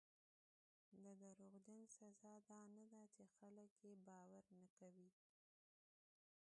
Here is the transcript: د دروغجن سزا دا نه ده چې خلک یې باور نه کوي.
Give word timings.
د 1.03 1.05
دروغجن 1.21 1.81
سزا 1.97 2.33
دا 2.51 2.59
نه 2.75 2.83
ده 2.91 3.01
چې 3.13 3.23
خلک 3.35 3.71
یې 3.85 3.93
باور 4.07 4.43
نه 4.59 4.65
کوي. 4.77 5.09